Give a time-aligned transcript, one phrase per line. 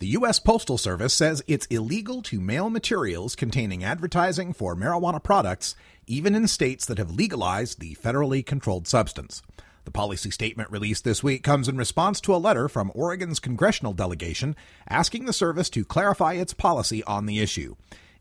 [0.00, 0.38] The U.S.
[0.38, 5.74] Postal Service says it's illegal to mail materials containing advertising for marijuana products,
[6.06, 9.42] even in states that have legalized the federally controlled substance.
[9.84, 13.92] The policy statement released this week comes in response to a letter from Oregon's congressional
[13.92, 14.54] delegation
[14.88, 17.74] asking the service to clarify its policy on the issue.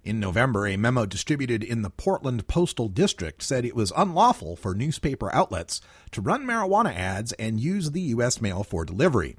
[0.04, 4.74] In November, a memo distributed in the Portland Postal District said it was unlawful for
[4.74, 8.42] newspaper outlets to run marijuana ads and use the U.S.
[8.42, 9.36] mail for delivery.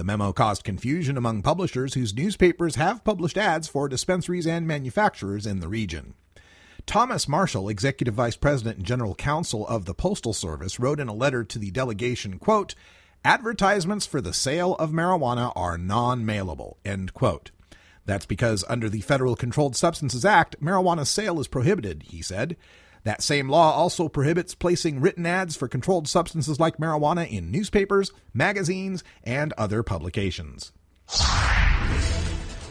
[0.00, 5.44] The memo caused confusion among publishers whose newspapers have published ads for dispensaries and manufacturers
[5.44, 6.14] in the region.
[6.86, 11.12] Thomas Marshall, Executive Vice President and General Counsel of the Postal Service, wrote in a
[11.12, 12.74] letter to the delegation, quote,
[13.26, 17.50] Advertisements for the sale of marijuana are non-mailable, end quote.
[18.06, 22.56] That's because under the Federal Controlled Substances Act, marijuana sale is prohibited, he said.
[23.04, 28.12] That same law also prohibits placing written ads for controlled substances like marijuana in newspapers,
[28.34, 30.72] magazines, and other publications.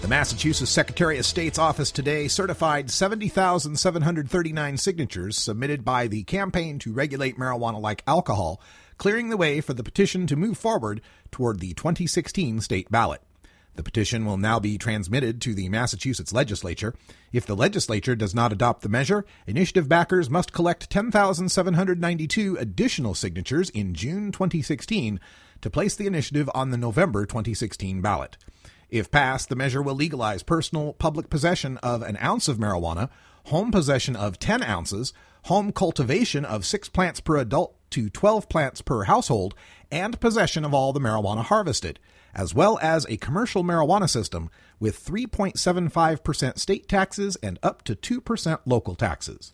[0.02, 6.94] The Massachusetts Secretary of State's office today certified 70,739 signatures submitted by the Campaign to
[6.94, 8.62] Regulate Marijuana Like Alcohol,
[8.98, 13.22] clearing the way for the petition to move forward toward the 2016 state ballot.
[13.80, 16.94] The petition will now be transmitted to the Massachusetts legislature.
[17.32, 23.70] If the legislature does not adopt the measure, initiative backers must collect 10,792 additional signatures
[23.70, 25.22] in June 2016
[25.62, 28.36] to place the initiative on the November 2016 ballot.
[28.90, 33.10] If passed, the measure will legalize personal public possession of an ounce of marijuana,
[33.46, 35.14] home possession of 10 ounces,
[35.44, 39.56] home cultivation of 6 plants per adult to 12 plants per household,
[39.90, 41.98] and possession of all the marijuana harvested
[42.34, 48.60] as well as a commercial marijuana system with 3.75% state taxes and up to 2%
[48.66, 49.54] local taxes.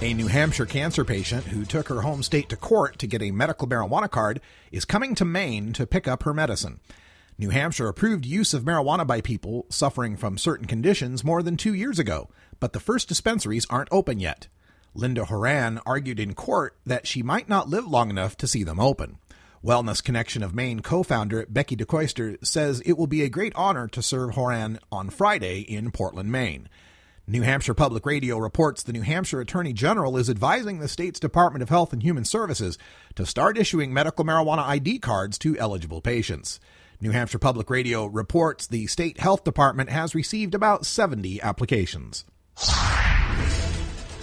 [0.00, 3.32] A New Hampshire cancer patient who took her home state to court to get a
[3.32, 4.40] medical marijuana card
[4.70, 6.78] is coming to Maine to pick up her medicine.
[7.36, 11.74] New Hampshire approved use of marijuana by people suffering from certain conditions more than two
[11.74, 12.28] years ago,
[12.60, 14.46] but the first dispensaries aren't open yet.
[14.94, 18.80] Linda Horan argued in court that she might not live long enough to see them
[18.80, 19.18] open.
[19.64, 23.88] Wellness Connection of Maine co founder Becky DeCoster says it will be a great honor
[23.88, 26.68] to serve Horan on Friday in Portland, Maine.
[27.26, 31.62] New Hampshire Public Radio reports the New Hampshire Attorney General is advising the state's Department
[31.62, 32.78] of Health and Human Services
[33.16, 36.60] to start issuing medical marijuana ID cards to eligible patients.
[37.00, 42.24] New Hampshire Public Radio reports the state health department has received about 70 applications.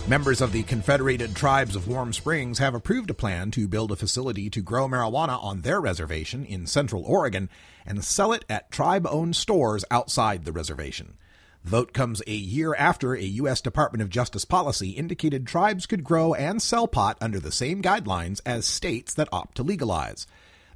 [0.07, 3.95] Members of the Confederated Tribes of Warm Springs have approved a plan to build a
[3.95, 7.49] facility to grow marijuana on their reservation in central Oregon
[7.87, 11.17] and sell it at tribe owned stores outside the reservation.
[11.63, 13.61] Vote comes a year after a U.S.
[13.61, 18.41] Department of Justice policy indicated tribes could grow and sell pot under the same guidelines
[18.45, 20.27] as states that opt to legalize.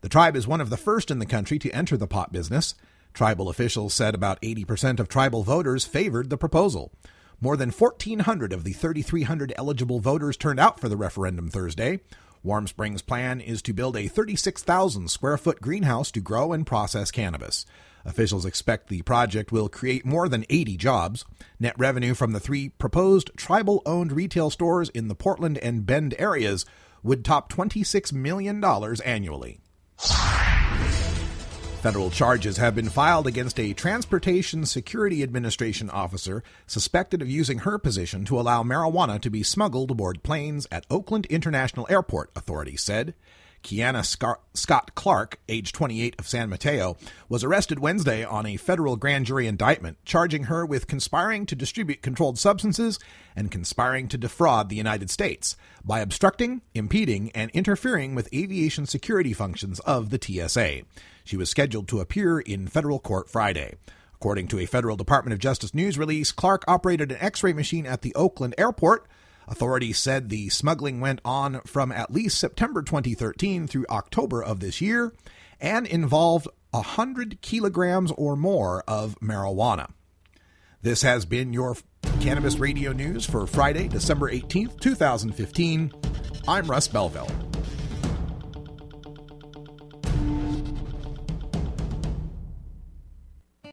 [0.01, 2.73] The tribe is one of the first in the country to enter the pot business.
[3.13, 6.91] Tribal officials said about 80% of tribal voters favored the proposal.
[7.41, 12.01] More than 1,400 of the 3,300 eligible voters turned out for the referendum Thursday.
[12.43, 17.11] Warm Springs' plan is to build a 36,000 square foot greenhouse to grow and process
[17.11, 17.65] cannabis.
[18.03, 21.23] Officials expect the project will create more than 80 jobs.
[21.61, 26.15] Net revenue from the three proposed tribal owned retail stores in the Portland and Bend
[26.19, 26.65] areas
[27.03, 28.61] would top $26 million
[29.05, 29.59] annually.
[31.81, 37.77] Federal charges have been filed against a Transportation Security Administration officer suspected of using her
[37.77, 43.13] position to allow marijuana to be smuggled aboard planes at Oakland International Airport, authorities said.
[43.63, 44.05] Kiana
[44.53, 46.97] Scott Clark, age 28 of San Mateo,
[47.27, 52.01] was arrested Wednesday on a federal grand jury indictment charging her with conspiring to distribute
[52.01, 52.99] controlled substances
[53.35, 59.33] and conspiring to defraud the United States by obstructing, impeding, and interfering with aviation security
[59.33, 60.81] functions of the TSA.
[61.23, 63.75] She was scheduled to appear in federal court Friday.
[64.15, 67.85] According to a federal Department of Justice news release, Clark operated an x ray machine
[67.85, 69.07] at the Oakland airport.
[69.49, 74.79] Authorities said the smuggling went on from at least September 2013 through October of this
[74.79, 75.11] year
[75.59, 79.89] and involved 100 kilograms or more of marijuana.
[80.83, 81.75] This has been your
[82.21, 85.93] Cannabis Radio News for Friday, December 18th, 2015.
[86.47, 87.48] I'm Russ Belville.